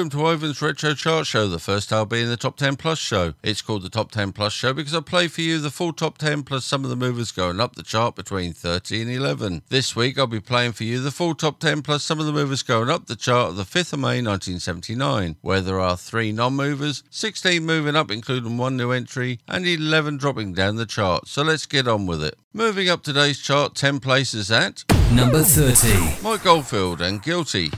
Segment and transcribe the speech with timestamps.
[0.00, 2.98] Welcome to Ivan's Retro Chart Show, the first I'll be in the Top 10 Plus
[2.98, 3.34] show.
[3.42, 6.16] It's called the Top 10 Plus show because I play for you the full Top
[6.16, 9.60] 10 plus some of the movers going up the chart between 30 and 11.
[9.68, 12.32] This week I'll be playing for you the full Top 10 plus some of the
[12.32, 16.32] movers going up the chart of the 5th of May 1979, where there are 3
[16.32, 21.28] non-movers, 16 moving up including one new entry, and 11 dropping down the chart.
[21.28, 22.36] So let's get on with it.
[22.54, 26.22] Moving up today's chart 10 places at number 30.
[26.22, 27.70] Mike Oldfield and Guilty.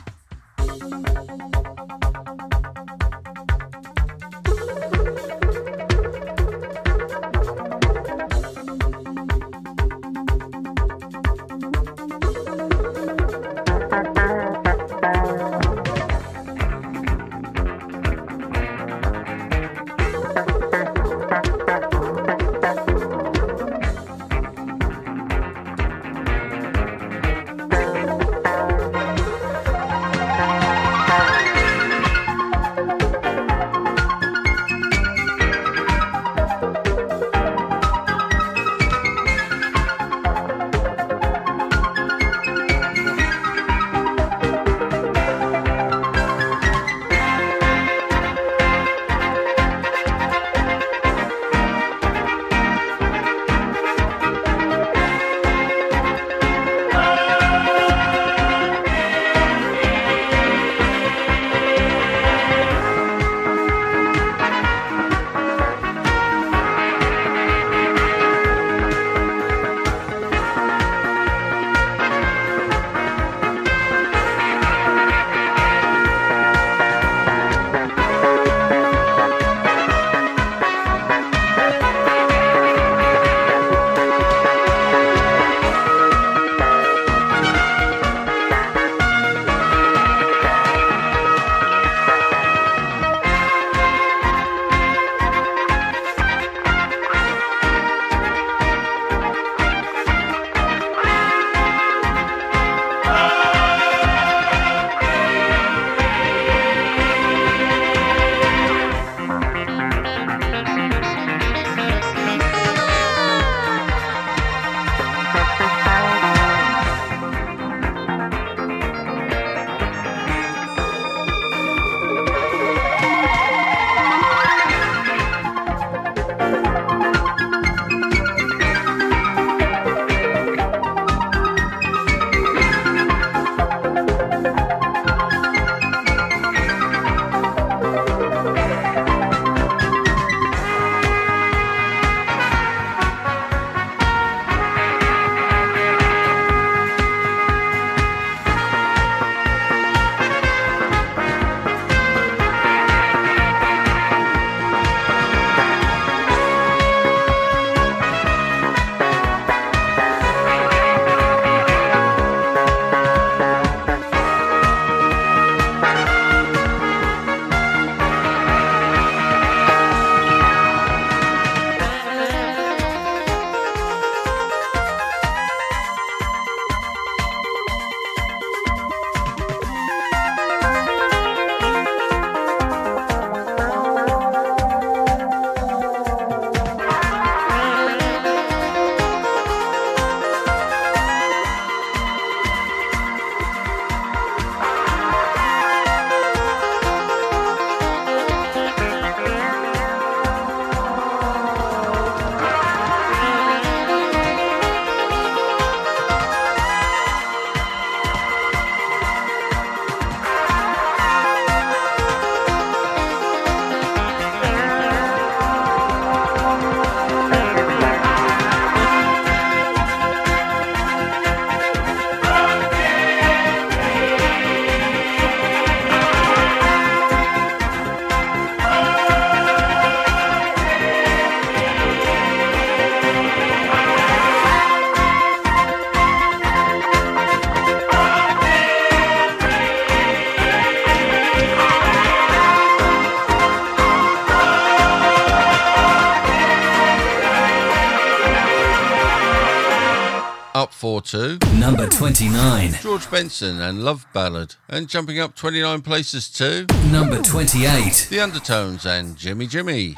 [251.02, 251.58] Up 4 2.
[251.58, 252.74] Number 29.
[252.80, 254.54] George Benson and Love Ballad.
[254.68, 258.08] And jumping up 29 places to Number 28.
[258.10, 259.96] The Undertones and Jimmy Jimmy.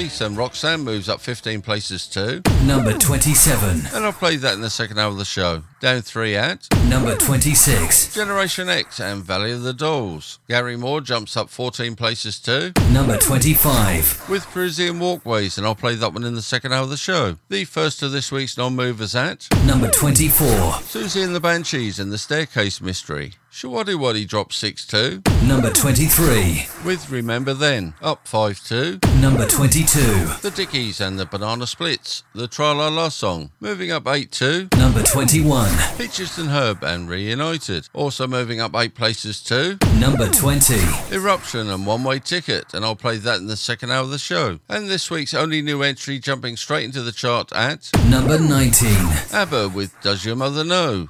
[0.00, 2.40] Police and Roxanne moves up 15 places too.
[2.64, 3.82] Number 27.
[3.94, 5.62] And I'll play that in the second hour of the show.
[5.80, 8.14] Down 3 at Number 26.
[8.14, 10.38] Generation X and Valley of the Dolls.
[10.48, 12.72] Gary Moore jumps up 14 places too.
[12.90, 14.26] Number 25.
[14.30, 17.36] With Parisian Walkways, and I'll play that one in the second hour of the show.
[17.50, 20.46] The first of this week's non-movers at Number 24.
[20.48, 23.34] Siouxsie and the Banshees and the Staircase Mystery.
[23.52, 25.22] Showaddywaddy drops 6 2.
[25.44, 26.68] Number 23.
[26.84, 29.00] With Remember Then, up 5 2.
[29.20, 29.98] Number 22.
[30.40, 34.68] The Dickies and the Banana Splits, the Tra La La song, moving up 8 2.
[34.76, 35.68] Number 21.
[35.98, 39.78] Peaches and Herb and Reunited, also moving up 8 places too.
[39.98, 40.76] Number 20.
[41.12, 44.18] Eruption and One Way Ticket, and I'll play that in the second hour of the
[44.18, 44.60] show.
[44.68, 48.88] And this week's only new entry jumping straight into the chart at Number 19.
[49.32, 51.08] ABBA with Does Your Mother Know?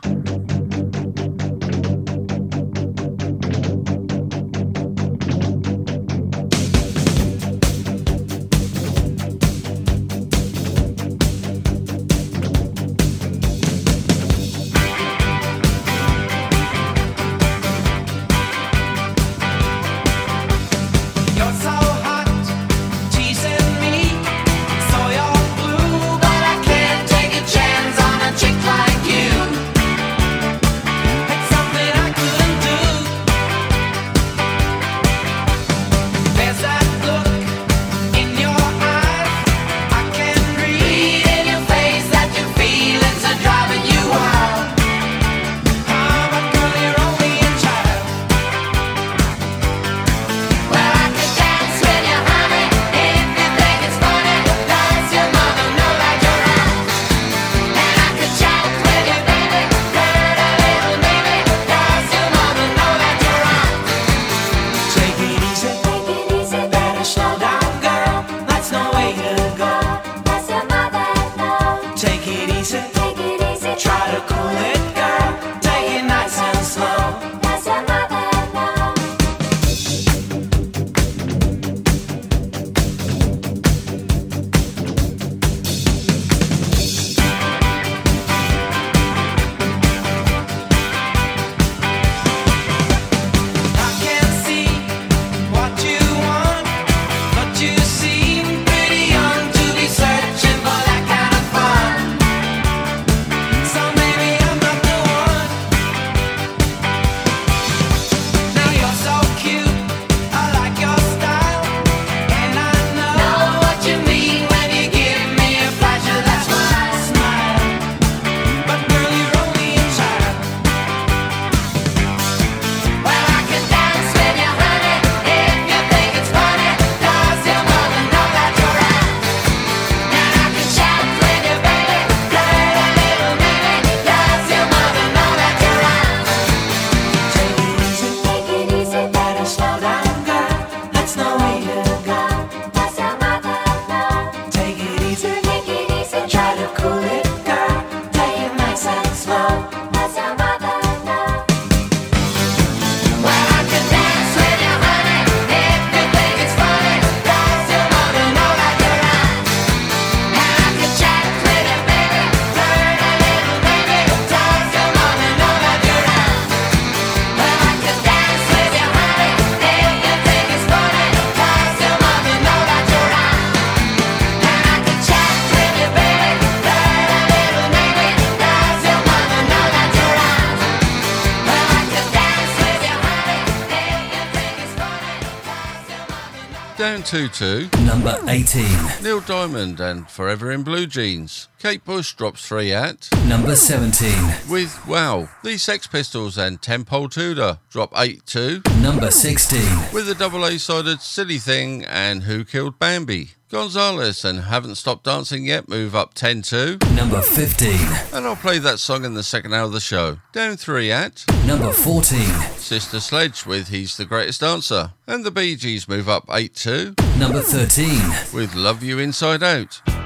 [187.11, 187.67] Tutu.
[187.85, 188.63] Number 18.
[189.03, 191.49] Neil Diamond and Forever in Blue Jeans.
[191.59, 193.09] Kate Bush drops three at.
[193.27, 194.13] Number 17.
[194.49, 195.29] With Wow.
[195.43, 198.63] The Sex Pistols and Tenpole Tudor drop 8 2.
[198.81, 199.61] Number 16.
[199.93, 203.31] With the double A sided Silly Thing and Who Killed Bambi.
[203.51, 207.73] Gonzalez and Haven't Stopped Dancing Yet move up 10 to number 15.
[208.13, 210.19] And I'll play that song in the second hour of the show.
[210.33, 212.21] Down 3 at number 14.
[212.57, 214.93] Sister Sledge with He's the Greatest Dancer.
[215.09, 217.91] And the Bee Gees move up 8 to number 13
[218.33, 220.00] with Love You Inside Out.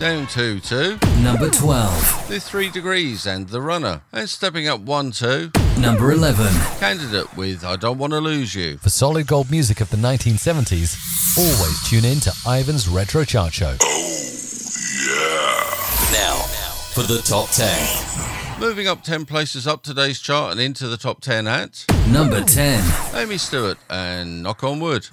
[0.00, 0.98] down two two.
[1.18, 2.28] Number 12.
[2.28, 4.00] The Three Degrees and The Runner.
[4.12, 5.50] And stepping up one two.
[5.78, 6.46] Number 11.
[6.78, 8.78] Kandidate with I Don't Want to Lose You.
[8.78, 10.96] For solid gold music of the 1970s,
[11.36, 13.76] always tune in to Ivan's Retro Chart Show.
[13.78, 14.16] Oh,
[15.06, 16.18] yeah.
[16.18, 16.34] Now,
[16.94, 18.58] for the top 10.
[18.58, 21.84] Moving up 10 places up today's chart and into the top 10 at.
[22.08, 23.14] Number 10.
[23.14, 25.06] Amy Stewart and Knock on Wood.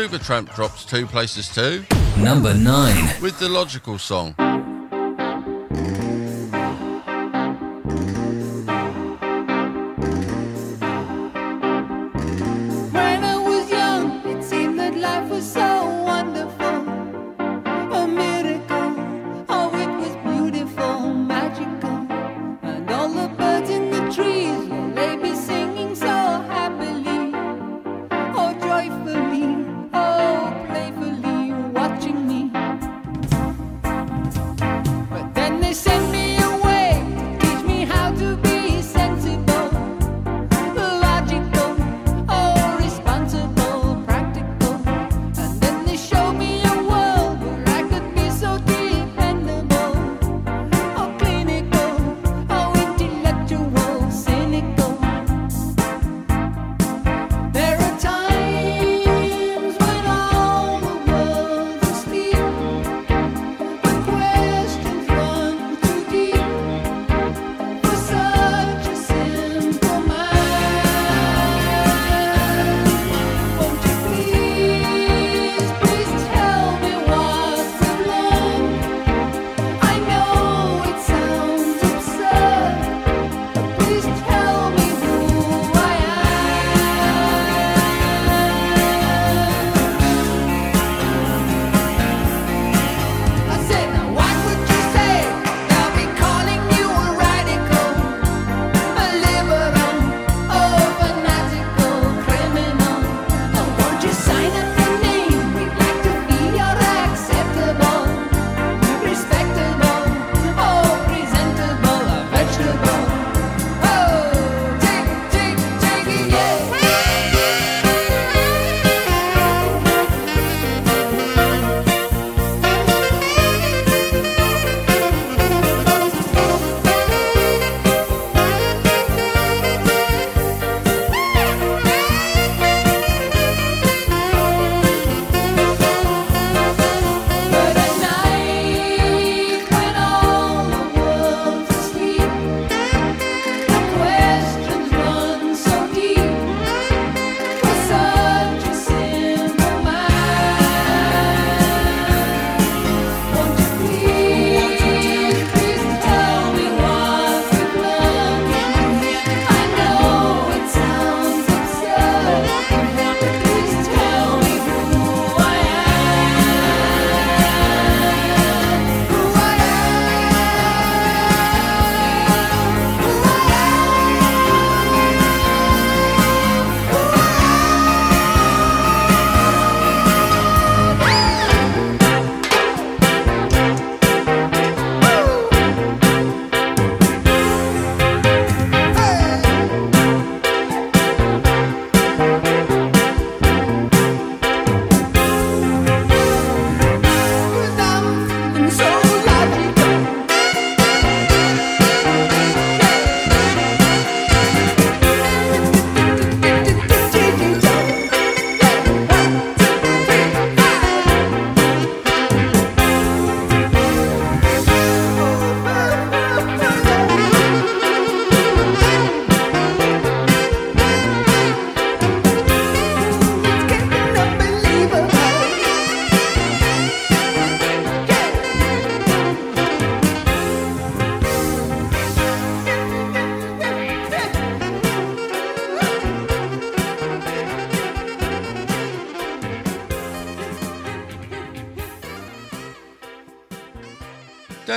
[0.00, 1.84] Supertramp drops two places too.
[2.16, 3.20] Number nine.
[3.20, 4.34] With the logical song.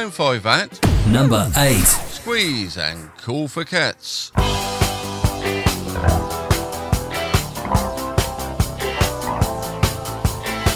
[0.04, 1.80] Down five at Number 8.
[1.80, 4.32] Squeeze and Cool for Cats.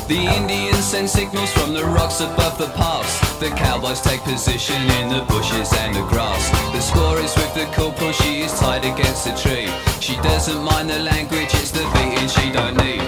[0.07, 3.19] The Indians send signals from the rocks above the pass.
[3.41, 6.49] The cowboys take position in the bushes and the grass.
[6.71, 9.67] The score is with the corporal, she is tied against a tree.
[9.99, 13.03] She doesn't mind the language, it's the beating she don't need.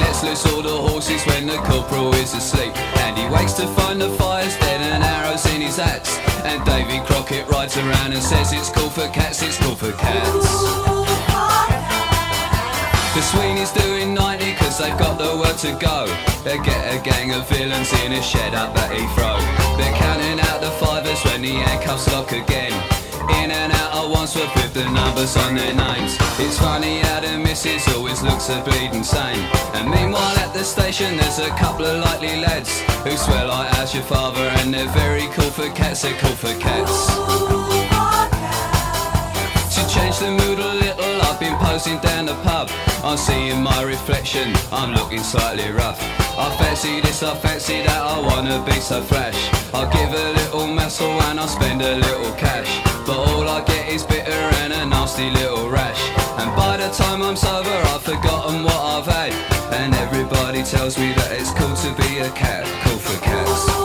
[0.00, 2.76] Lets loose all the horses when the corporal is asleep.
[3.04, 6.18] And he wakes to find the fires dead and arrows in his axe.
[6.44, 10.88] And Davy Crockett rides around and says it's cool for cats, it's cool for cats.
[13.14, 16.06] The Sweeney's doing 90 cause they've got nowhere to go.
[16.44, 19.38] They get a gang of villains in a shed up at Heathrow.
[19.76, 22.72] They're counting out the fivers when the handcuffs lock again.
[23.30, 26.16] In and out at Wandsworth with the numbers on their names.
[26.38, 29.44] It's funny how the missus always looks a bleeding sane.
[29.74, 33.94] And meanwhile at the station there's a couple of likely lads who swear like as
[33.94, 37.06] your father and they're very cool for cats, they're cool for cats.
[39.74, 42.70] To change the mood a little, I've been posing down the pub.
[43.04, 46.00] I'm seeing my reflection, I'm looking slightly rough.
[46.36, 49.38] I fancy this, I fancy that, I wanna be so flash.
[49.74, 52.87] I'll give a little muscle and I'll spend a little cash.
[53.08, 56.10] But all I get is bitter and a nasty little rash.
[56.38, 59.32] And by the time I'm sober, I've forgotten what I've had.
[59.72, 63.77] And everybody tells me that it's cool to be a cat, cool for cats.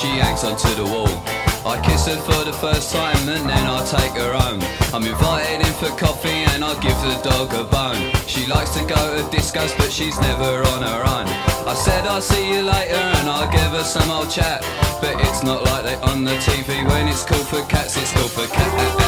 [0.00, 1.12] She hangs onto the wall.
[1.68, 4.62] I kiss her for the first time and then I take her home.
[4.94, 8.00] I'm invited in for coffee and I give the dog a bone.
[8.26, 11.28] She likes to go to discos but she's never on her own.
[11.68, 14.62] I said I'll see you later and I'll give her some old chat.
[15.02, 18.28] But it's not like they on the TV when it's cool for cats, it's cool
[18.28, 18.99] for cats.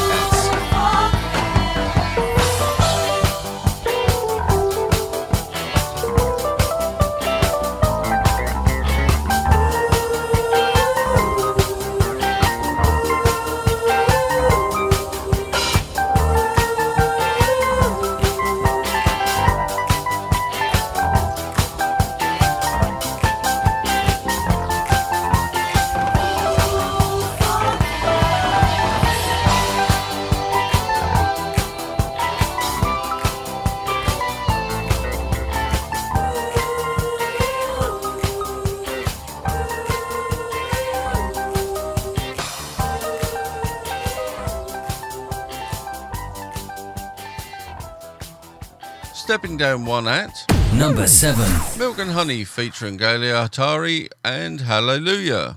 [49.33, 51.79] Stepping down one at Number 7.
[51.79, 54.61] Milk and Honey featuring Gali Atari and.
[54.61, 55.57] Hallelujah,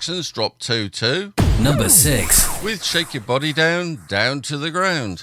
[0.00, 1.34] Jackson's Drop 2 2.
[1.60, 2.62] Number 6.
[2.64, 5.22] With Shake Your Body Down, Down to the Ground.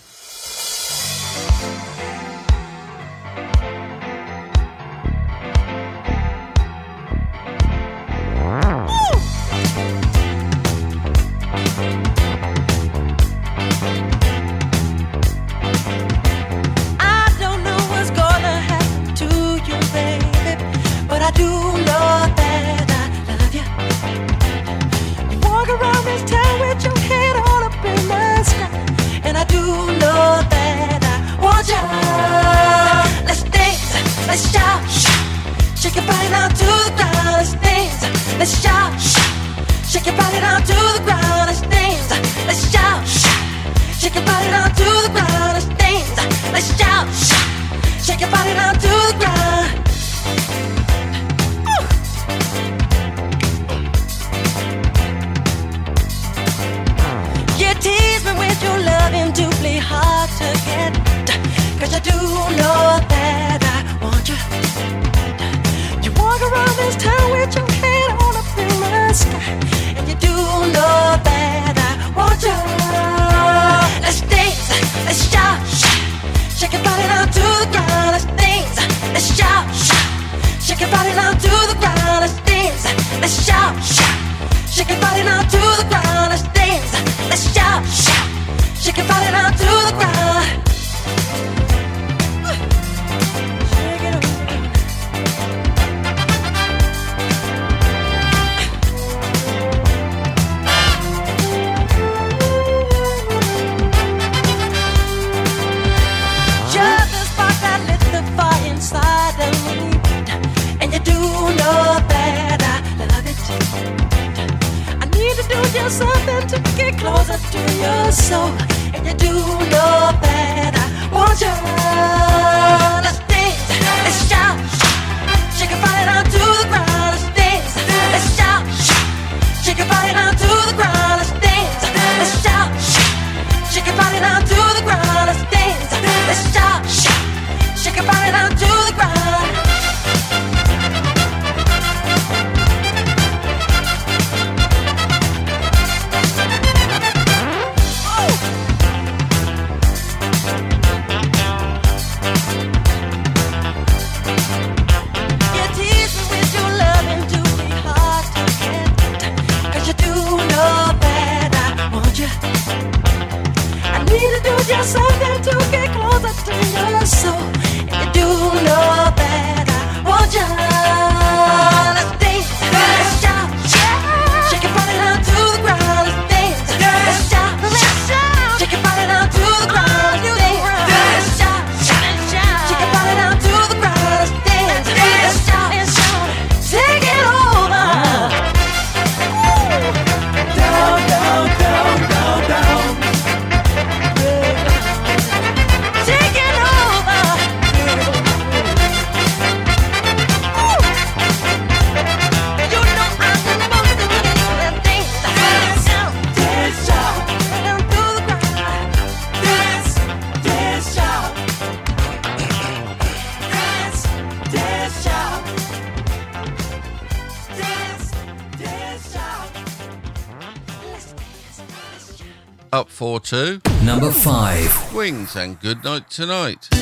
[225.36, 226.77] and good night tonight.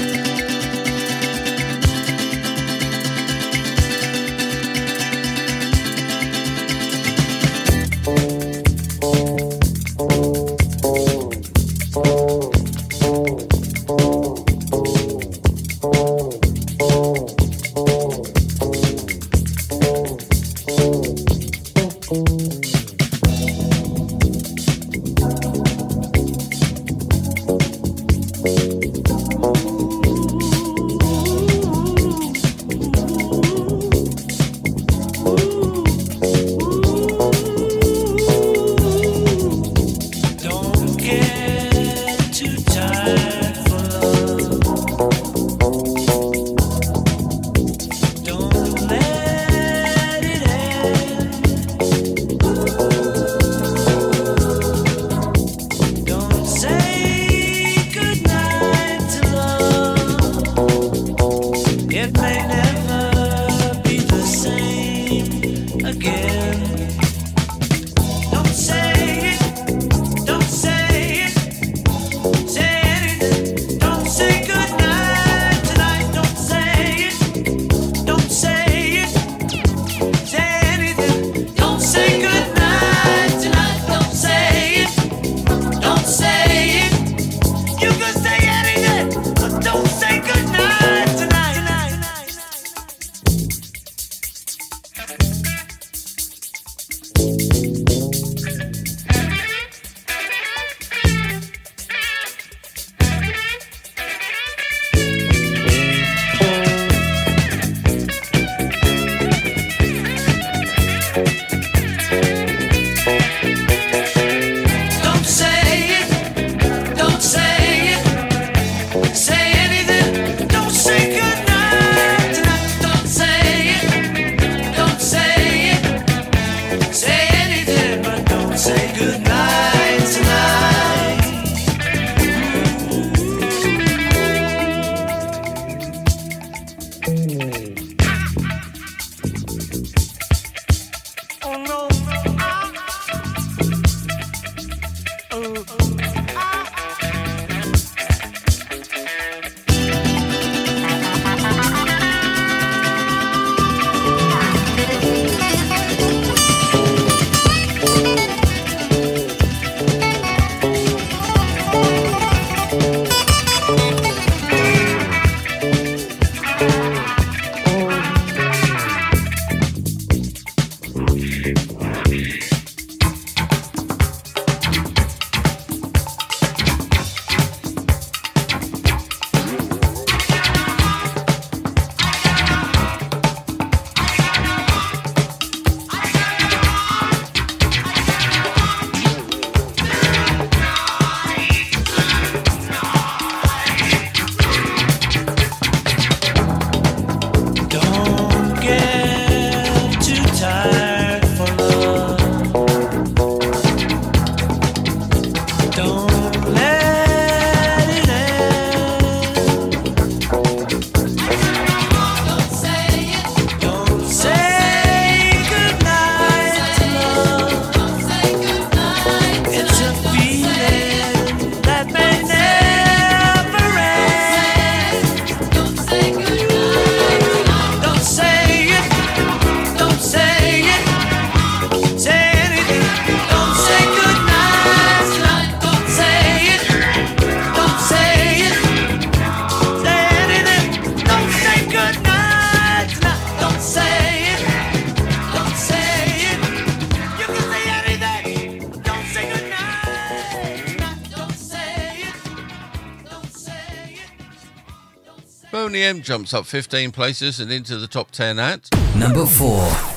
[255.85, 259.49] AM jumps up 15 places and into the top 10 at number 4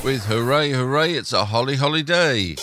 [0.03, 2.57] with Hooray Hooray It's a Holly holly day.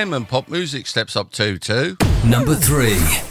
[0.00, 1.94] And pop music steps up too, too.
[2.24, 3.29] Number three.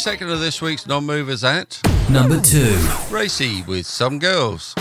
[0.00, 1.78] second of this week's non-movers at
[2.08, 2.74] number two,
[3.10, 4.74] Racey with some girls.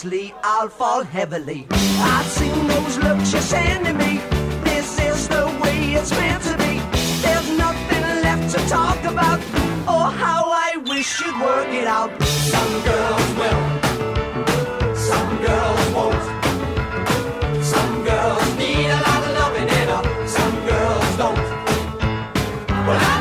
[0.00, 1.66] Obviously I'll fall heavily.
[1.70, 4.18] I've seen those looks you're sending me.
[4.64, 6.80] This is the way it's meant to be.
[7.20, 9.40] There's nothing left to talk about.
[9.86, 12.10] Oh, how I wish you'd work it out.
[12.22, 13.62] Some girls will,
[14.96, 16.24] some girls won't.
[17.62, 21.46] Some girls need a lot of loving in her, some girls don't.
[22.86, 23.19] Well, I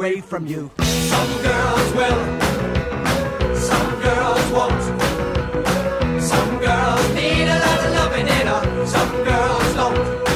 [0.00, 0.70] away from you.
[0.78, 2.20] Some girls will,
[3.54, 4.82] some girls won't.
[6.22, 10.29] Some girls need a lot of loving in her, some girls don't.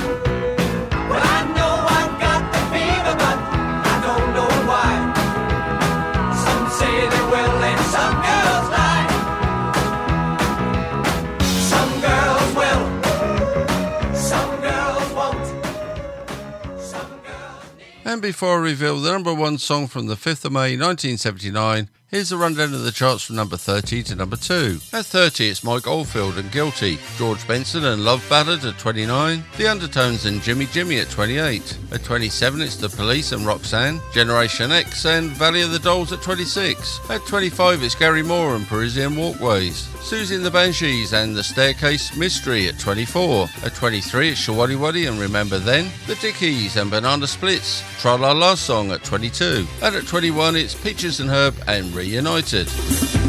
[18.14, 22.30] And before I reveal the number one song from the 5th of May 1979, here's
[22.30, 24.78] a rundown of the charts from number 30 to number 2.
[24.92, 29.66] At 30, it's Mike Oldfield and Guilty, George Benson and Love Ballad at 29, The
[29.66, 31.76] Undertones and Jimmy Jimmy at 28.
[31.90, 36.22] At 27, it's The Police and Roxanne, Generation X and Valley of the Dolls at
[36.22, 37.00] 26.
[37.10, 42.16] At 25, it's Gary Moore and Parisian Walkways, Siouxsie and the Banshees and The Staircase
[42.16, 43.48] Mystery at 24.
[43.64, 48.54] At 23, it's Showaddywaddy and Remember Then, The Dickies and Banana Splits, Tra La La
[48.54, 49.66] Song at 22.
[49.82, 53.23] And at 21, it's Peaches and Herb and At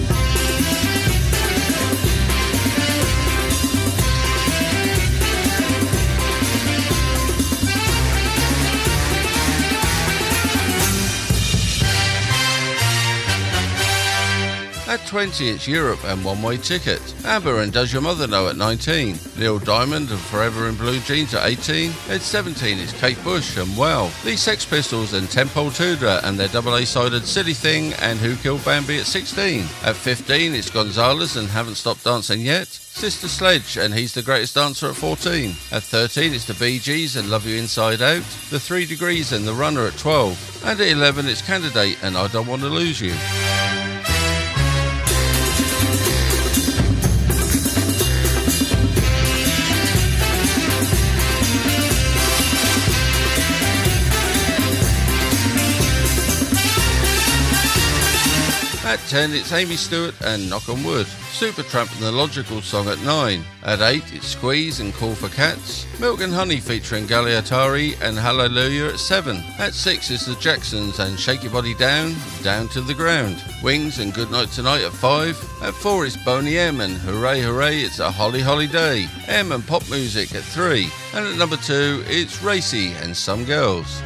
[15.06, 17.02] 20, it's Eruption and One Way Ticket.
[17.26, 19.18] ABBA and Does Your Mother Know at 19.
[19.38, 21.92] Neil Diamond and Forever in Blue Jeans at 18.
[22.10, 24.12] At 17, it's Kate Bush and Well.
[24.24, 28.66] The Sex Pistols and Tenpole Tudor and their double A-sided Silly Thing and Who Killed
[28.66, 29.62] Bambi at 16.
[29.84, 32.68] At 15, it's Gonzalez and Haven't Stopped Dancing Yet.
[32.68, 35.52] Sister Sledge and He's the Greatest Dancer at 14.
[35.72, 38.24] At 13, it's the Bee Gees and Love You Inside Out.
[38.50, 40.64] The Three Degrees and The Runner at 12.
[40.66, 43.14] And at 11, it's Kandidate and I Don't Want to Lose You.
[58.96, 61.06] At 10, it's Amy Stewart and Knock on Wood.
[61.06, 63.44] Supertramp and the Logical Song at 9.
[63.64, 65.86] At 8, it's Squeeze and Cool for Cats.
[66.00, 69.36] Milk and Honey featuring Gali Atari and Hallelujah at 7.
[69.60, 73.44] At 6 is the Jacksons and Shake Your Body Down, Down to the Ground.
[73.62, 75.64] Wings and Good Night Tonight at 5.
[75.64, 79.10] At 4 is Boney M and Hooray Hooray, it's a Holly Holly Day.
[79.28, 80.90] M and Pop Muzik at 3.
[81.14, 84.02] And at number 2, it's Racey and Some Girls.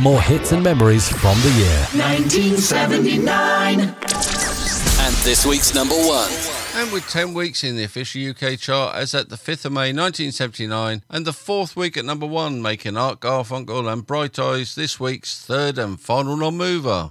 [0.00, 3.80] more hits and memories from the year 1979.
[3.80, 6.30] And this week's number one.
[6.74, 9.92] And with 10 weeks in the official UK chart as at the 5th of May
[9.92, 14.98] 1979, and the fourth week at number one, making Art Garfunkel and Bright Eyes this
[14.98, 17.10] week's third and final non mover.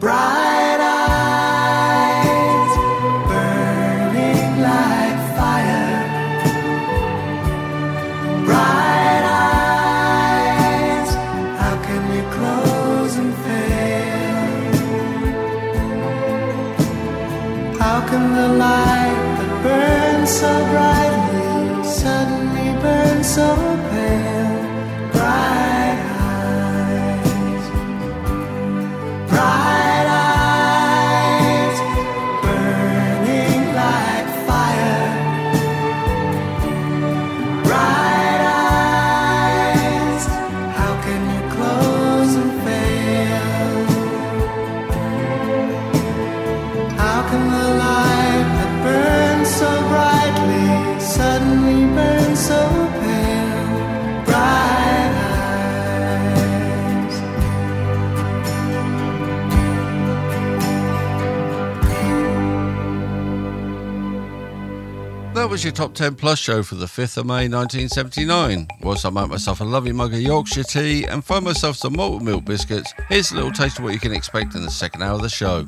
[0.00, 0.29] Bright.
[65.60, 68.66] was your top 10 plus show for the 5th of May 1979.
[68.80, 72.22] Whilst I make myself a lovely mug of Yorkshire tea and find myself some malt
[72.22, 75.16] milk biscuits, here's a little taste of what you can expect in the second hour
[75.16, 75.66] of the show.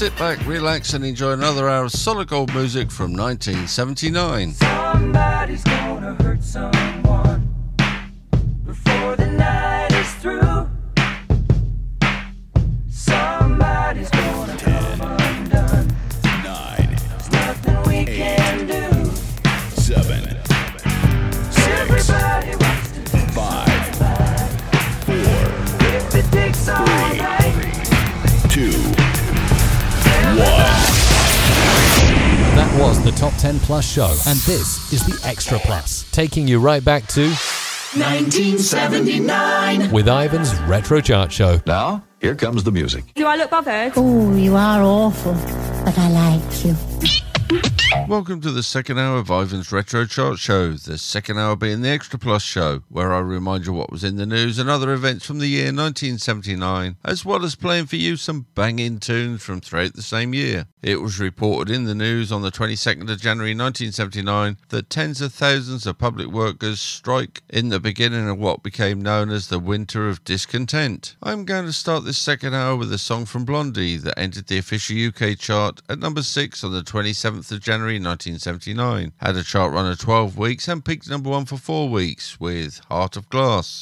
[0.00, 4.69] Sit back, relax, and enjoy another hour of solid gold music from 1979.
[33.70, 37.28] Plus show, and this is the Extra Plus, taking you right back to
[37.94, 39.92] 1979.
[39.92, 41.60] with Ivan's Retro Chart Show.
[41.66, 43.04] Now, here comes the music.
[43.14, 43.92] Do I look bothered?
[43.94, 45.34] Oh, you are awful,
[45.84, 46.74] but I like you.
[47.90, 51.88] Welcome to the second hour of Ivan's Retro Chart Show, the second hour being the
[51.88, 55.26] Extra Plus show, where I remind you what was in the news and other events
[55.26, 59.94] from the year 1979, as well as playing for you some banging tunes from throughout
[59.94, 60.66] the same year.
[60.82, 65.32] It was reported in the news on the 22nd of January 1979 that tens of
[65.32, 70.08] thousands of public workers strike in the beginning of what became known as the Winter
[70.08, 71.16] of Discontent.
[71.22, 74.58] I'm going to start this second hour with a song from Blondie that entered the
[74.58, 79.12] official UK chart at number 6 on the 27th of January 1979.
[79.18, 82.80] Had a chart run of 12 weeks and peaked number 1 for 4 weeks with
[82.88, 83.80] Heart of Glass.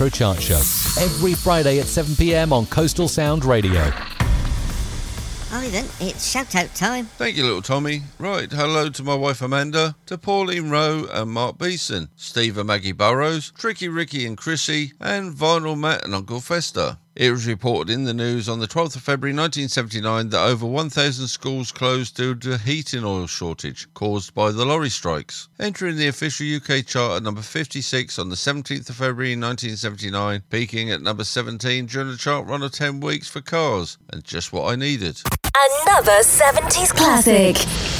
[0.00, 1.02] Retro Chart Show.
[1.02, 3.82] Every Friday at 7 pm on Coastal Sound Radio.
[5.52, 7.04] Ivan, it's shout out time.
[7.18, 8.00] Thank you, little Tommy.
[8.18, 12.92] Right, hello to my wife Amanda, to Pauline Rowe and Mark Beeson, Steve and Maggie
[12.92, 16.96] Burrows, Tricky Ricky and Chrissy, and Vinyl Matt and Uncle Fester.
[17.20, 21.28] It was reported in the news on the 12th of February 1979 that over 1,000
[21.28, 25.50] schools closed due to heating oil shortage caused by the lorry strikes.
[25.58, 30.90] Entering the official UK chart at number 56 on the 17th of February 1979, peaking
[30.90, 34.72] at number 17 during a chart run of 10 weeks for cars, and just what
[34.72, 35.20] I needed.
[35.84, 37.99] Another 70s classic.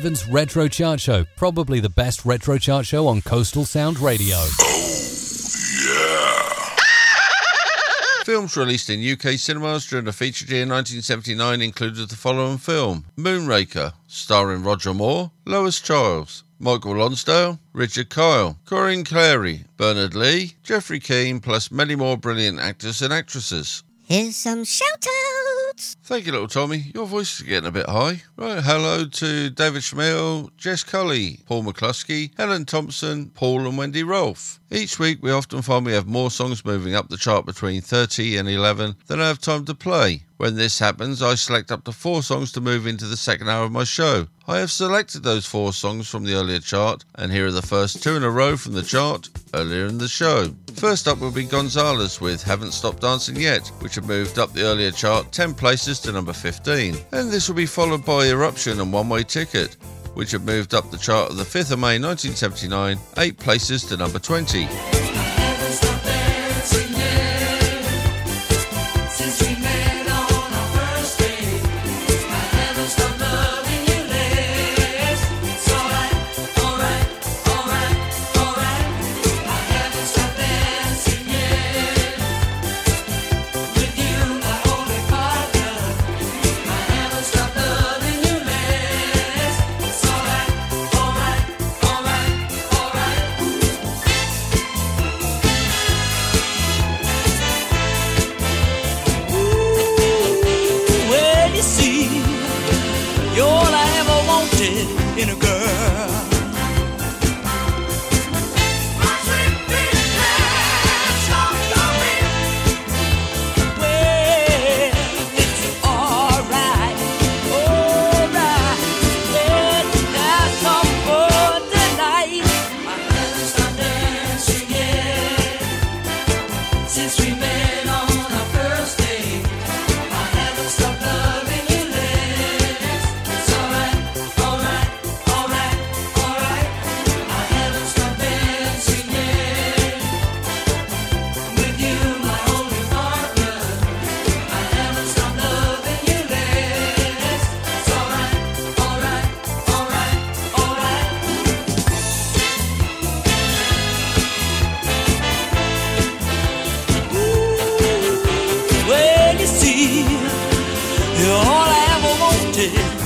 [0.00, 4.36] Ivan's Retro Chart Show, probably the best retro chart show on Coastal Sound Radio.
[8.24, 13.92] Films released in UK cinemas during the featured year 1979 included the following film Moonraker,
[14.06, 21.40] starring Roger Moore, Lois Chiles, Michael Lonsdale, Richard Kiel, Corinne Cléry, Bernard Lee, Geoffrey Keen,
[21.40, 23.82] plus many more brilliant actors and actresses.
[24.06, 25.69] Here's some shout outs.
[25.78, 26.90] Thank you, little Tommy.
[26.94, 28.22] Your voice is getting a bit high.
[28.36, 34.58] Right, hello to David Schmiel, Jess Cully, Paul McCluskey, Helen Thompson, Paul and Wendy Rolfe.
[34.72, 38.36] Each week we often find we have more songs moving up the chart between 30
[38.36, 40.24] and 11 than I have time to play.
[40.36, 43.64] When this happens, I select up to four songs to move into the second hour
[43.64, 44.26] of my show.
[44.48, 48.02] I have selected those four songs from the earlier chart, and here are the first
[48.02, 50.54] two in a row from the chart earlier in the show.
[50.74, 54.62] First up will be Gonzalez with Haven't Stopped Dancing Yet, which had moved up the
[54.62, 56.96] earlier chart 10 places to number 15.
[57.12, 59.74] And this will be followed by Eruption and One Way Ticket,
[60.14, 63.98] which have moved up the chart of the 5th of May 1979, 8 places to
[63.98, 64.99] number 20.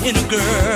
[0.06, 0.73] In a girl.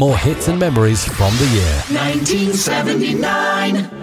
[0.00, 1.82] More hits and memories from the year.
[1.92, 3.99] 1979.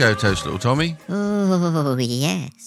[0.00, 0.96] Shout outs, little Tommy?
[1.10, 2.59] Oh, yes.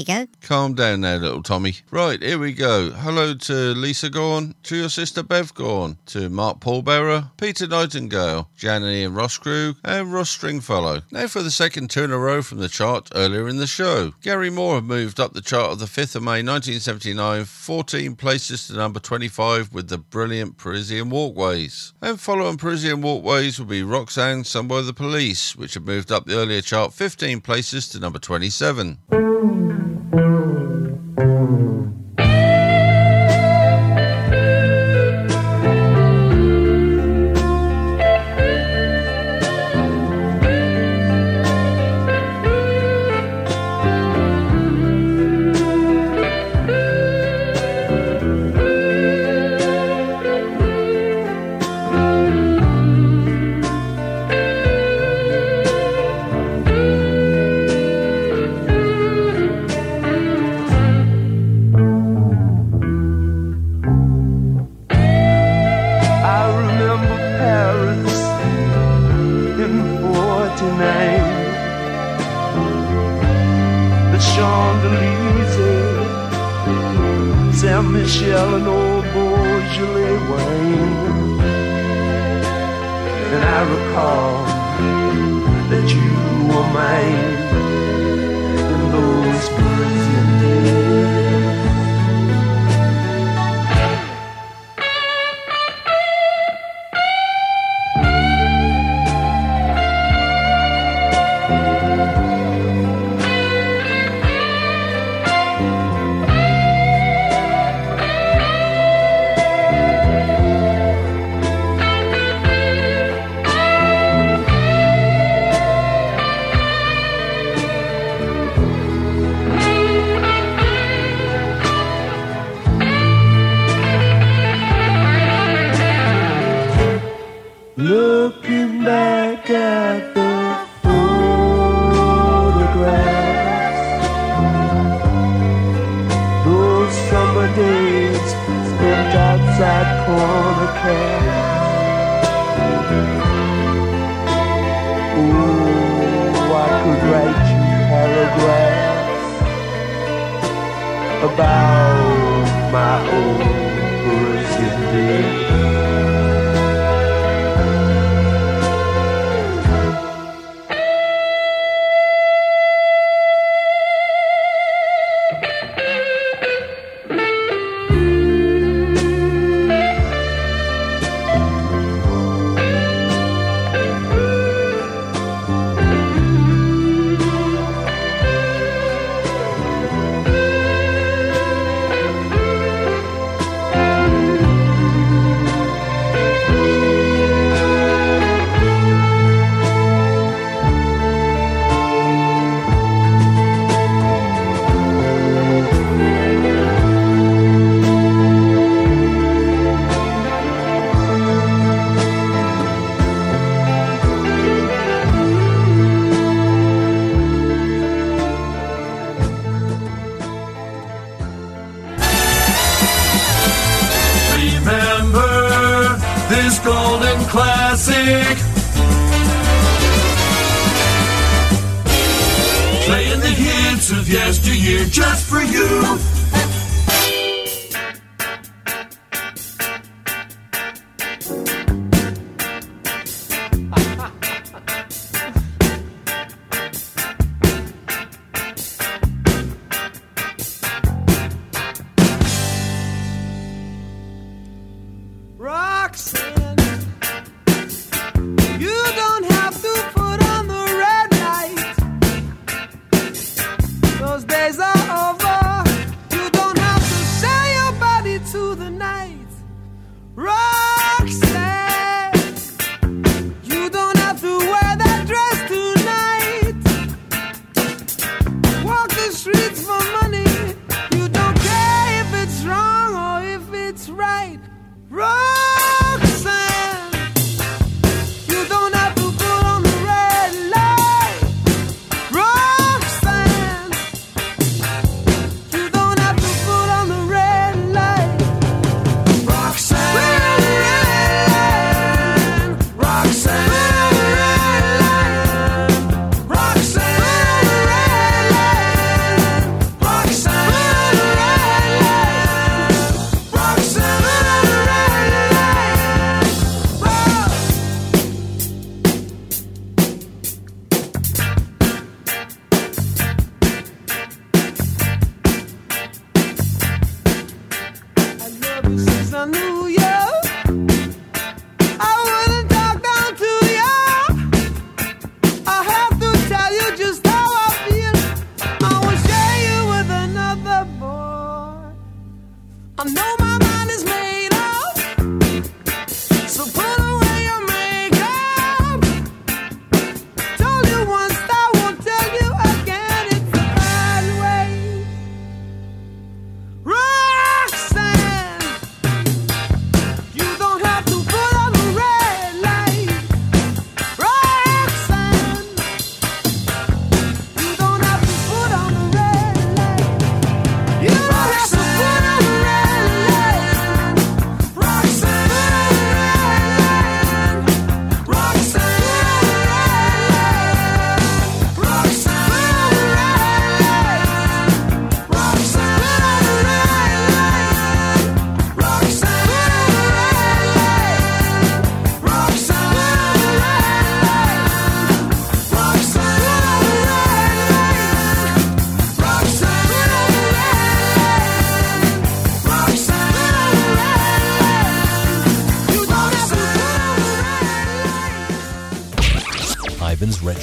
[0.00, 0.26] You go.
[0.40, 1.74] Calm down now, little Tommy.
[1.90, 2.90] Right, here we go.
[2.90, 9.04] Hello to Lisa Gorn, to your sister Bev Gorn, to Mark Paulbearer, Peter Nightingale, Janny
[9.04, 11.02] and Ross Crew, and Ross Stringfellow.
[11.10, 14.14] Now for the second two in a row from the chart earlier in the show.
[14.22, 18.68] Gary Moore have moved up the chart of the 5th of May 1979, 14 places
[18.68, 21.92] to number 25 with the brilliant Parisienne Walkways.
[22.00, 26.38] And following Parisienne Walkways will be Roxanne, Somewhere the Police, which have moved up the
[26.38, 28.96] earlier chart 15 places to number 27.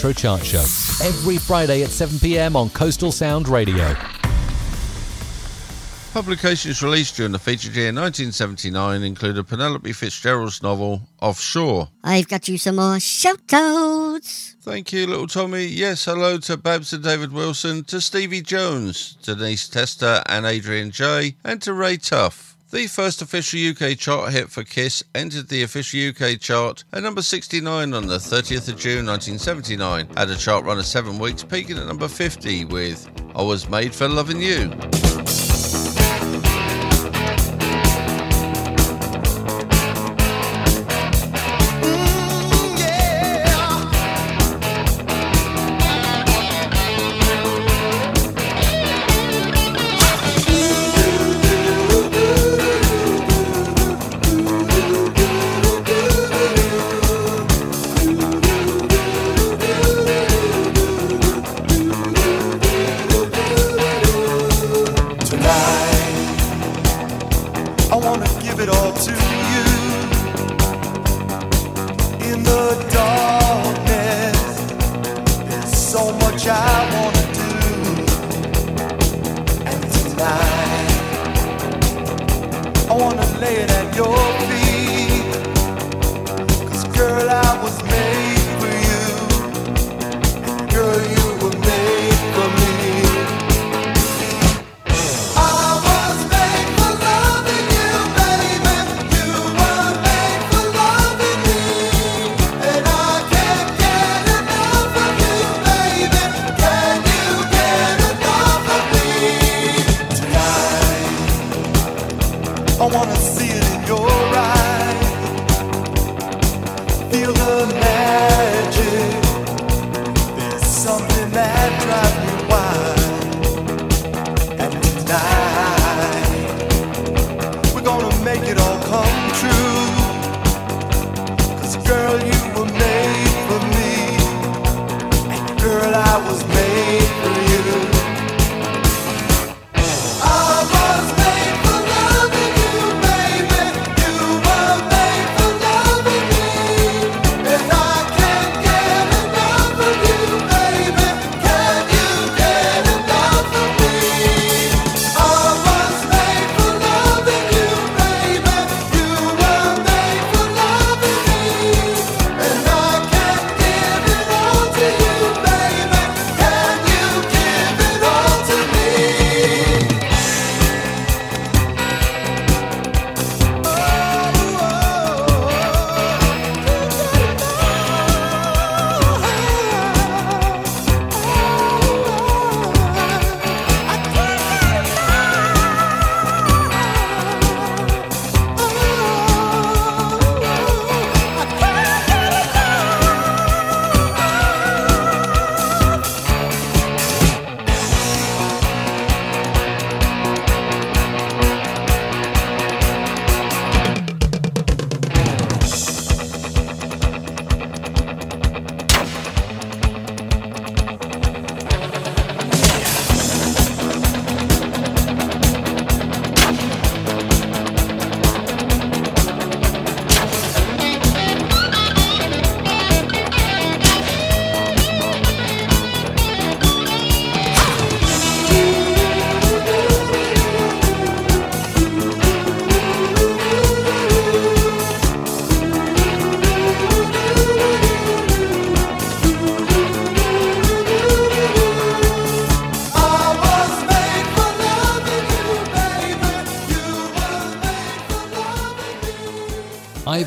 [0.07, 1.05] Retro Chart Show.
[1.05, 3.93] Every Friday at 7 pm on Coastal Sound Radio.
[6.13, 11.89] Publications released during the featured year 1979 included Penelope Fitzgerald's novel Offshore.
[12.05, 14.55] I've got you some more shout outs.
[14.61, 15.65] Thank you, little Tommy.
[15.65, 21.35] Yes, hello to Babs and David Wilson, to Stevie Jones, Denise Tester and Adrian J,
[21.43, 22.56] and to Ray Tuff.
[22.69, 27.21] The first official UK chart hit for Kiss entered the official UK chart at number
[27.21, 30.09] 69 on the 30th of June 1979.
[30.17, 33.95] Had a chart run of seven weeks, peaking at number 50 with I Was Made
[33.95, 34.69] for Loving You.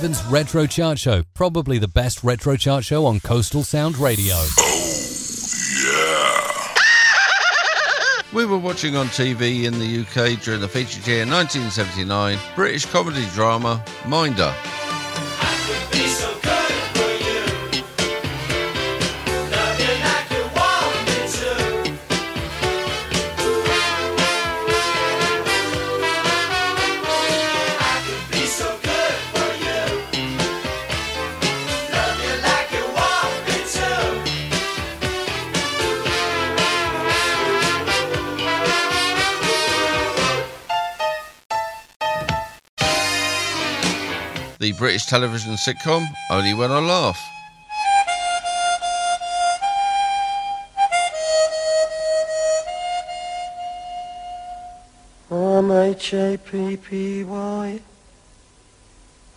[0.00, 4.32] Ivan's Retro Chart Show, probably the best retro chart show on Coastal Sound Radio.
[4.34, 6.46] Oh, yeah.
[8.34, 13.26] We were watching on TV in the UK during the featured year 1979 British comedy
[13.34, 14.54] drama Minder.
[44.80, 47.20] British television sitcom Only When I Laugh.
[55.30, 57.80] I'm H-A-P-P-Y.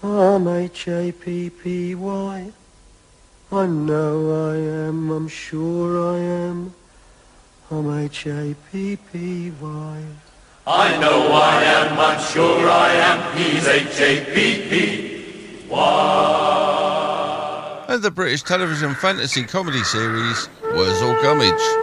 [0.02, 2.52] I'm H-A-P-P-Y.
[3.52, 4.56] I know I
[4.88, 6.74] am, I'm sure I am
[7.70, 9.52] I'm happy.
[10.66, 15.13] I know I am, I'm sure I am He's H-A-P-P
[17.94, 21.83] and the British television fantasy comedy series Wurzel Gummidge.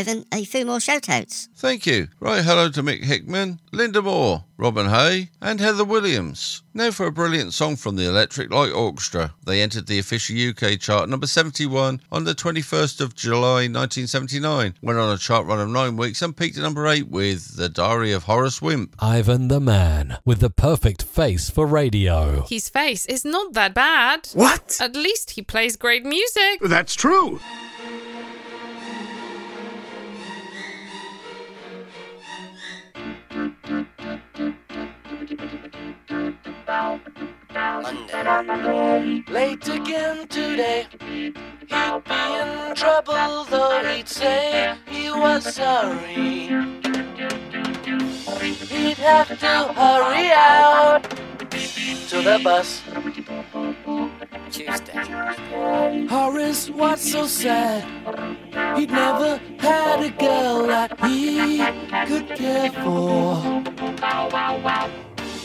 [0.00, 0.24] Ivan.
[0.32, 1.50] A few more shout-outs.
[1.56, 2.08] Thank you.
[2.20, 6.62] Right, hello to Mick Hickman, Linda Moore, Robin Hay, and Heather Williams.
[6.72, 9.34] Now for a brilliant song from the Electric Light Orchestra.
[9.44, 14.98] They entered the official UK chart number 71 on the 21st of July 1979, went
[14.98, 18.12] on a chart run of nine weeks and peaked at number 8 with The Diary
[18.12, 18.96] of Horace Wimp.
[19.00, 22.46] Ivan the Man, with the perfect face for radio.
[22.48, 24.28] His face is not that bad.
[24.32, 24.78] What?
[24.80, 26.60] At least he plays great music.
[26.62, 27.38] That's true.
[38.30, 40.86] Late again today.
[41.00, 46.46] He'd be in trouble, though he'd say he was sorry.
[48.70, 51.02] He'd have to hurry out
[52.10, 52.82] to the bus.
[54.52, 56.06] Tuesday.
[56.06, 57.82] Horace was so sad.
[58.78, 61.58] He'd never had a girl that he
[62.06, 63.60] could care for.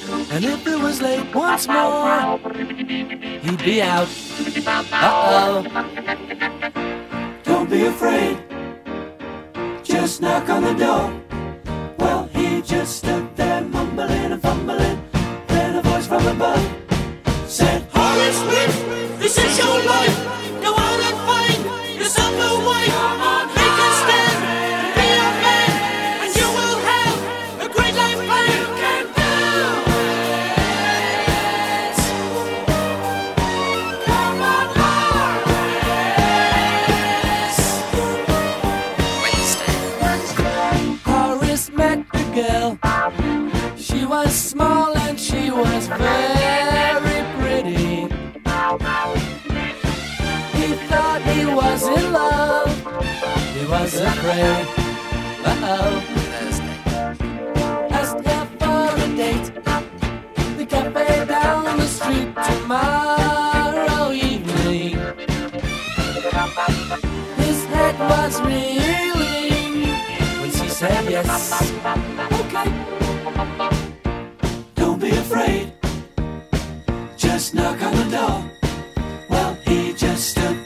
[0.08, 2.38] And if it was late once more,
[3.44, 4.08] he'd be out.
[4.92, 5.64] Uh oh.
[7.44, 8.38] Don't be afraid.
[9.84, 11.22] Just knock on the door.
[11.98, 15.02] Well, he just stood there mumbling and fumbling.
[15.48, 16.64] Then a voice from above
[17.48, 18.42] said, Horace
[19.20, 20.18] this is your life.
[20.62, 21.15] Go out
[45.88, 48.08] very pretty.
[50.58, 52.70] He thought he was in love.
[53.56, 54.68] He was afraid.
[55.46, 56.04] Uh oh.
[57.92, 59.48] Asked her for a date.
[60.58, 64.98] The cafe down the street tomorrow evening.
[67.38, 69.88] His head was reeling
[70.42, 72.15] when she said yes.
[77.54, 78.44] Knock on the door.
[79.30, 80.65] Well, he just stood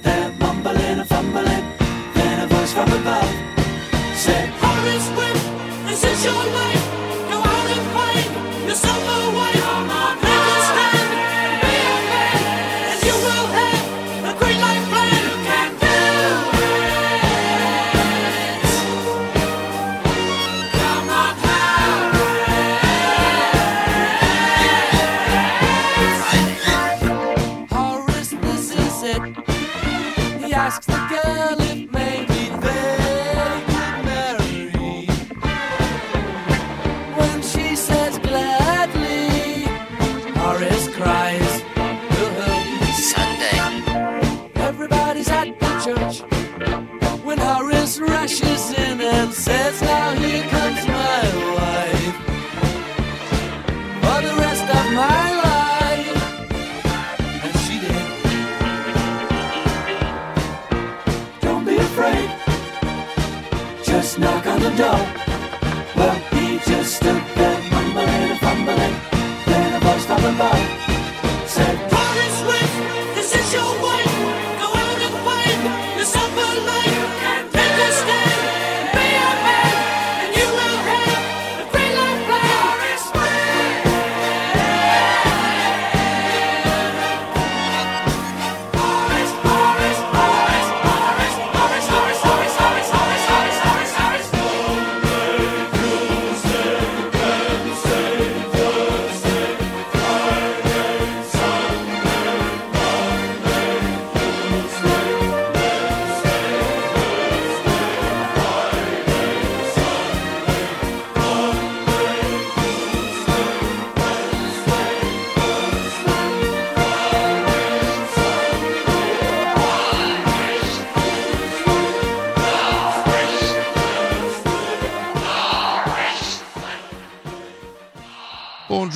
[64.80, 65.09] dog.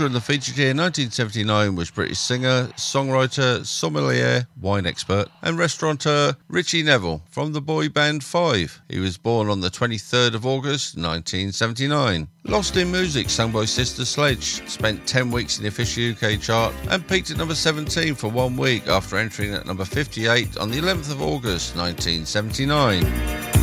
[0.04, 6.84] During the featured year 1979 was British singer, songwriter, sommelier, wine expert, and restaurateur Ritchie
[6.84, 8.82] Neville from the boy band Five.
[8.90, 12.28] He was born on the 23rd of August 1979.
[12.44, 16.76] Lost in Music, sung by Sister Sledge, spent 10 weeks in the official UK chart
[16.90, 20.82] and peaked at number 17 for one week after entering at number 58 on the
[20.82, 23.63] 11th of August 1979.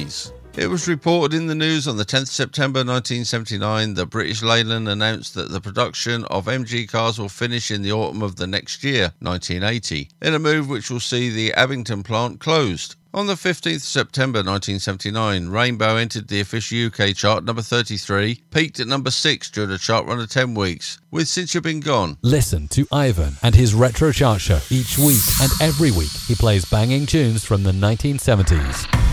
[0.57, 5.35] It was reported in the news on the 10th September 1979 that British Leyland announced
[5.35, 9.13] that the production of MG cars will finish in the autumn of the next year,
[9.19, 12.95] 1980, in a move which will see the Abingdon plant closed.
[13.13, 18.87] On the 15th September 1979, Rainbow entered the official UK chart number 33, peaked at
[18.87, 22.17] number 6 during a chart run of 10 weeks, with Since You've Been Gone.
[22.23, 26.65] Listen to Ivan and his Retro Chart Show each week and every week he plays
[26.65, 29.10] banging tunes from the 1970s.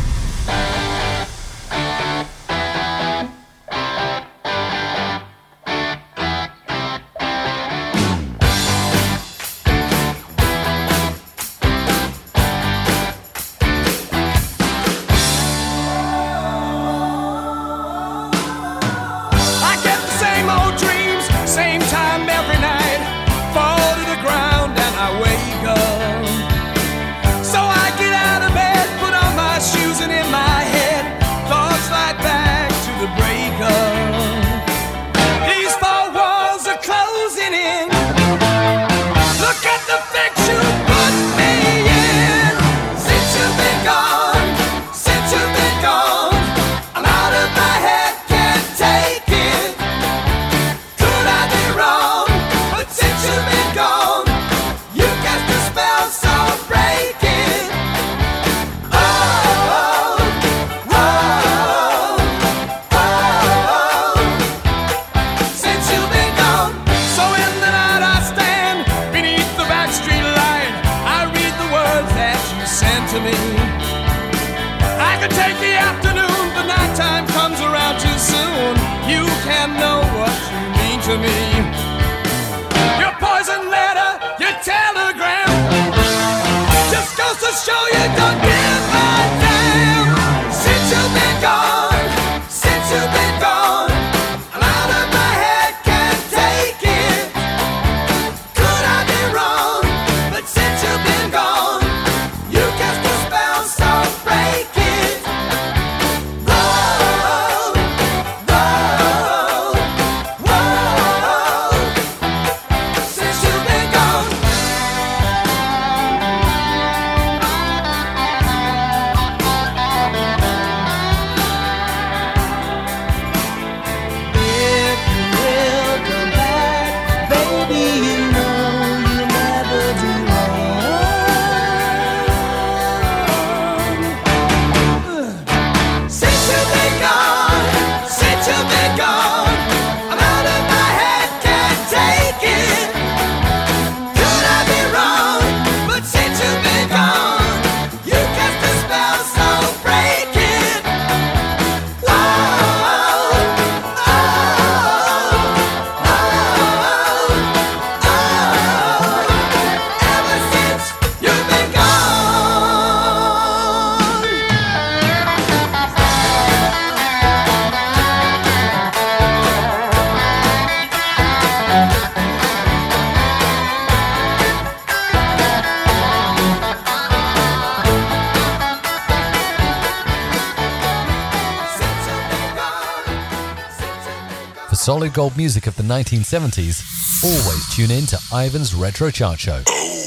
[185.09, 186.83] Solid gold music of the 1970s,
[187.25, 189.63] always tune in to Ivan's Retro Chart Show.
[189.67, 189.99] Oh,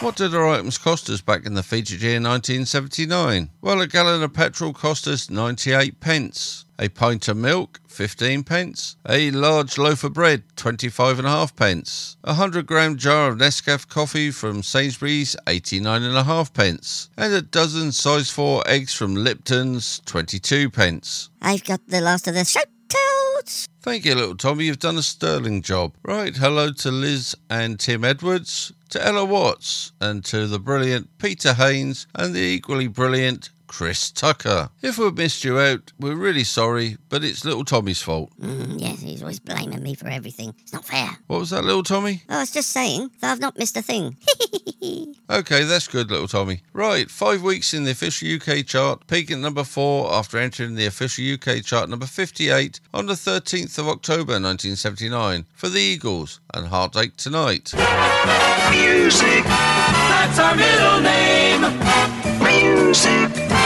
[0.00, 3.50] what did our items cost us back in the featured year 1979?
[3.62, 6.66] Well, a gallon of petrol cost us 98 pence.
[6.78, 8.96] A pint of milk, 15 pence.
[9.08, 12.18] A large loaf of bread, 25 and a half pence.
[12.22, 17.08] A 100 gram jar of Nescafé coffee from Sainsbury's, 89 and a half pence.
[17.16, 21.30] And a dozen size 4 eggs from Lipton's, 22 pence.
[21.40, 22.66] I've got the last of the shout
[23.80, 24.64] Thank you, little Tommy.
[24.64, 25.94] You've done a sterling job.
[26.02, 31.54] Right, hello to Liz and Tim Edwards, to Ella Watts, and to the brilliant Peter
[31.54, 34.70] Haynes and the equally brilliant Chris Tucker.
[34.80, 38.32] If we've missed you out, we're really sorry, but it's little Tommy's fault.
[38.40, 40.54] Mm, yes, he's always blaming me for everything.
[40.62, 41.10] It's not fair.
[41.26, 42.22] What was that, little Tommy?
[42.30, 44.16] Oh, I was just saying that I've not missed a thing.
[45.28, 46.62] Okay, that's good, little Tommy.
[46.72, 50.86] Right, five weeks in the official UK chart, peaking at number four after entering the
[50.86, 56.68] official UK chart number 58 on the 13th of October 1979 for the Eagles and
[56.68, 57.72] Heartache Tonight.
[58.70, 59.44] Music.
[59.44, 61.62] That's our middle name.
[62.44, 63.65] Music.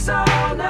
[0.00, 0.69] If it takes all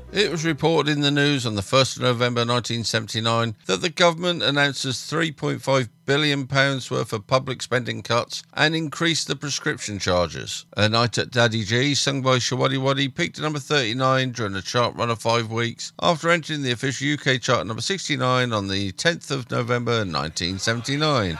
[0.13, 4.43] It was reported in the news on the 1st of November 1979 that the government
[4.43, 10.65] announces £3.5 billion worth of public spending cuts and increased the prescription charges.
[10.75, 14.93] A Night at Daddy Gee, sung by Showaddywaddy, peaked at number 39 during a chart
[14.97, 19.31] run of five weeks after entering the official UK chart number 69 on the 10th
[19.31, 21.39] of November 1979.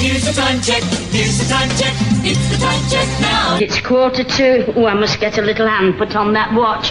[0.00, 0.82] Here's the time check.
[1.12, 1.92] Here's the time check.
[2.24, 3.58] It's the time check now.
[3.60, 4.72] It's quarter to.
[4.74, 6.88] Oh, I must get a little hand put on that watch.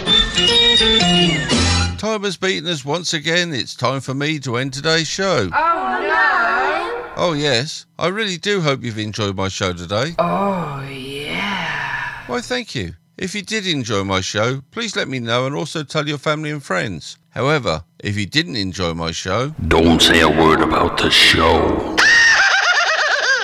[1.98, 3.52] Time has beaten us once again.
[3.52, 5.50] It's time for me to end today's show.
[5.52, 7.12] Oh no!
[7.16, 7.84] Oh, yes.
[7.98, 10.14] I really do hope you've enjoyed my show today.
[10.20, 12.22] Oh yeah.
[12.28, 12.94] Why, thank you.
[13.18, 16.52] If you did enjoy my show, please let me know and also tell your family
[16.52, 17.18] and friends.
[17.30, 21.96] However, if you didn't enjoy my show, Don't say a word about the show.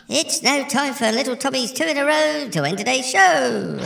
[0.08, 3.76] It's now time for Little Tommy's two in a row to end today's show.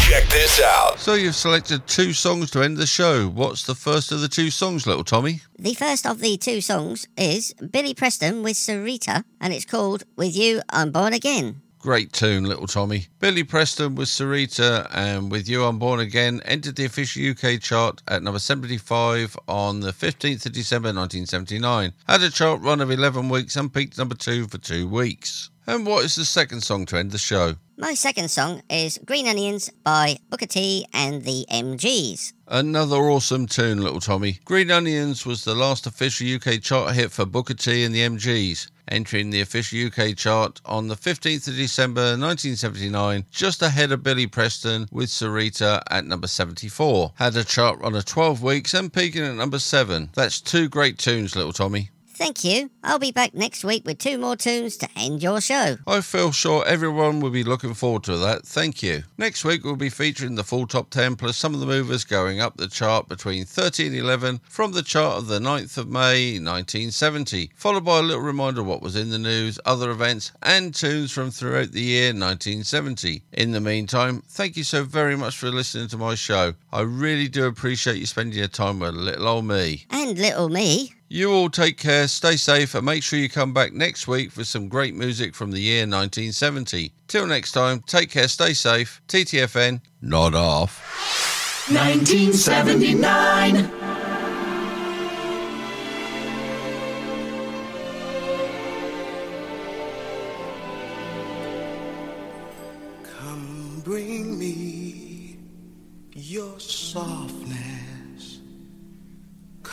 [0.00, 0.98] check this out.
[0.98, 3.28] So you've selected two songs to end the show.
[3.28, 5.42] What's the first of the two songs, little Tommy?
[5.56, 10.36] The first of the two songs is Billy Preston with Syreeta, and it's called With
[10.36, 11.62] You I'm Born Again.
[11.84, 13.08] Great tune, little Tommy.
[13.20, 18.00] Billy Preston with Syreeta and With You I'm Born Again entered the official UK chart
[18.08, 21.92] at number 75 on the 15th of December 1979.
[22.08, 25.50] Had a chart run of 11 weeks and peaked number 2 for two weeks.
[25.66, 27.56] And what is the second song to end the show?
[27.76, 32.33] My second song is Green Onions by Booker T and the MGs.
[32.46, 34.38] Another awesome tune, little Tommy.
[34.44, 38.68] Green Onions was the last official UK chart hit for Booker T and the MGs,
[38.86, 44.26] entering the official UK chart on the 15th of December 1979, just ahead of Billy
[44.26, 47.14] Preston with Syreeta at number 74.
[47.14, 50.10] Had a chart run of 12 weeks and peaking at number 7.
[50.12, 51.90] That's two great tunes, little Tommy.
[52.14, 52.70] Thank you.
[52.82, 55.76] I'll be back next week with two more tunes to end your show.
[55.86, 58.46] I feel sure everyone will be looking forward to that.
[58.46, 59.02] Thank you.
[59.18, 62.40] Next week we'll be featuring the full top 10 plus some of the movers going
[62.40, 66.38] up the chart between 30 and 11 from the chart of the 9th of May
[66.38, 70.74] 1970, followed by a little reminder of what was in the news, other events, and
[70.74, 73.22] tunes from throughout the year 1970.
[73.32, 76.54] In the meantime, thank you so very much for listening to my show.
[76.72, 79.86] I really do appreciate you spending your time with little old me.
[79.90, 80.92] And little me.
[81.14, 84.42] You all take care, stay safe, and make sure you come back next week for
[84.42, 86.92] some great music from the year 1970.
[87.06, 89.00] Till next time, take care, stay safe.
[89.06, 91.70] TTFN, nod off.
[91.70, 93.83] 1979.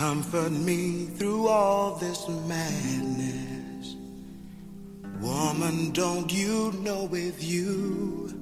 [0.01, 3.95] Comfort me through all this madness.
[5.19, 8.33] Woman, don't you know with you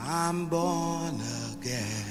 [0.00, 1.20] I'm born
[1.52, 2.06] again?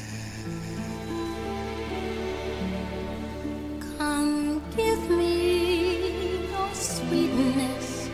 [3.97, 8.09] Come give me your sweetness.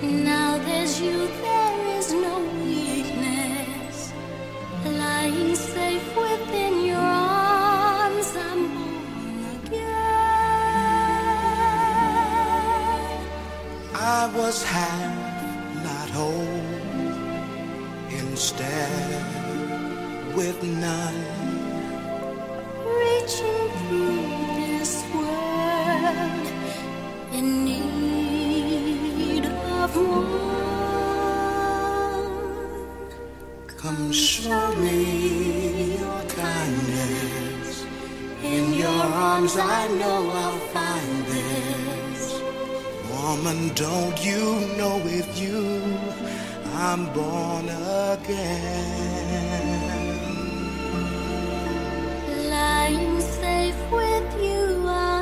[0.00, 4.10] Now there's you, there is no weakness.
[4.86, 8.71] Lying safe within your arms, I'm
[14.04, 16.58] I was half, not whole,
[18.10, 19.22] instead
[20.34, 21.24] with none.
[22.84, 24.26] Reaching through
[24.58, 26.46] this world
[27.32, 30.32] in need of one.
[33.68, 37.84] Come show me your kindness.
[38.42, 41.41] In your arms, I know I'll find this.
[43.32, 44.42] Woman, don't you
[44.76, 45.82] know with you
[46.74, 47.66] I'm born
[48.14, 48.52] again?
[52.50, 55.21] Lying safe with you, I'm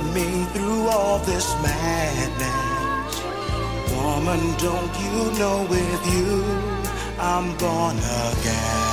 [0.00, 3.22] Me through all this madness.
[3.94, 6.44] Woman, don't you know with you
[7.18, 8.91] I'm born again?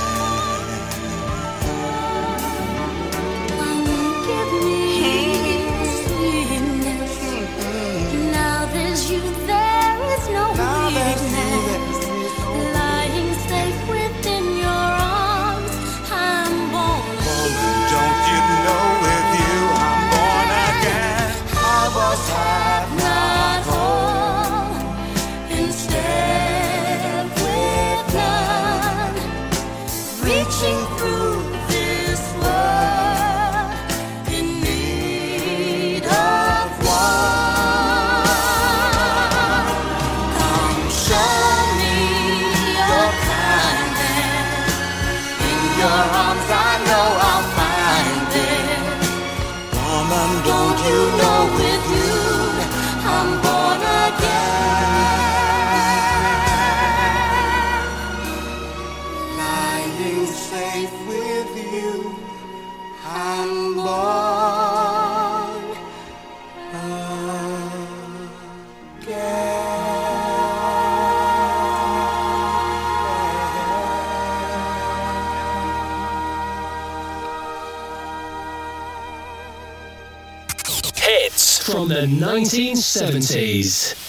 [82.00, 83.99] The 1970s.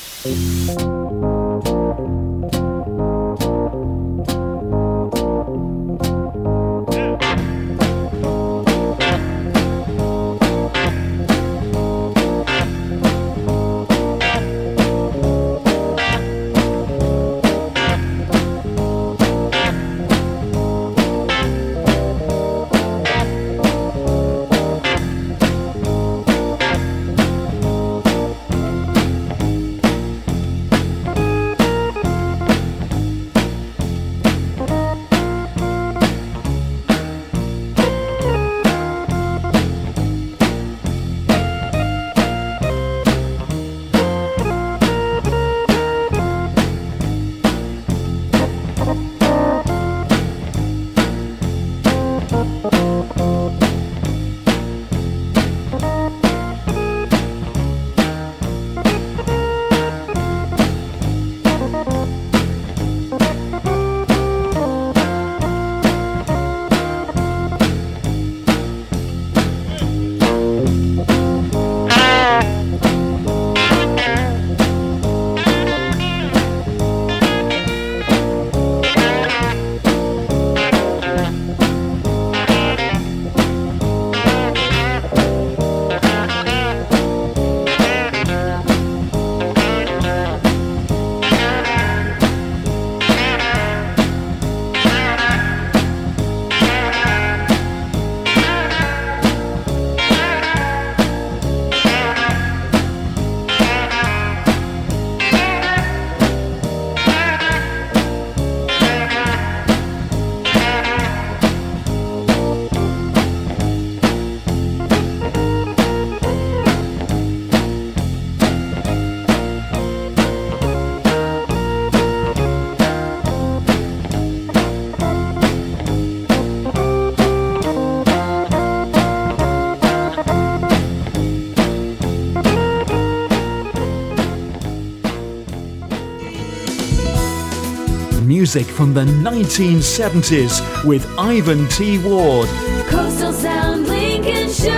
[138.42, 142.00] Music from the 1970s with Ivan T.
[142.00, 142.48] Ward.
[142.88, 144.74] Coastal Sound Lincolnshire.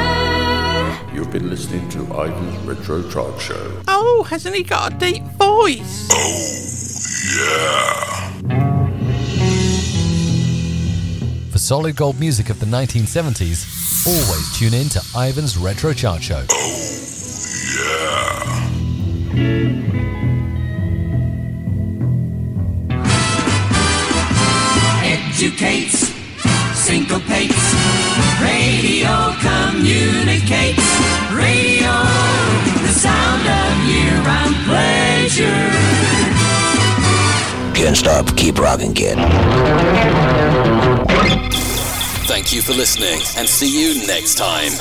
[1.14, 3.81] You've been listening to Ivan's Retro Chart Show.
[3.88, 6.10] Oh, hasn't he got a deep voice?
[6.11, 6.49] Oh,
[7.38, 8.41] yeah.
[11.49, 16.45] For solid gold music of the 1970s, always tune in to Ivan's Retro Chart Show.
[16.52, 16.82] Oh,
[25.34, 26.14] educates,
[26.76, 27.73] syncopates,
[28.39, 30.85] radio communicates,
[31.34, 31.91] radio,
[32.81, 35.72] the sound of year-round pleasure.
[37.73, 39.18] Can't stop, keep rocking, kid.
[42.27, 44.72] Thank you for listening and see you next time.